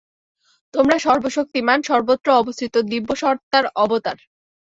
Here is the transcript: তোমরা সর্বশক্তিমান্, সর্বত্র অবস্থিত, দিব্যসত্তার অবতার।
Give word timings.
তোমরা 0.73 0.97
সর্বশক্তিমান্, 0.99 1.81
সর্বত্র 1.83 2.27
অবস্থিত, 2.33 2.73
দিব্যসত্তার 2.91 3.65
অবতার। 3.75 4.17